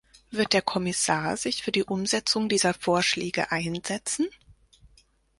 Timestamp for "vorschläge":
2.73-3.51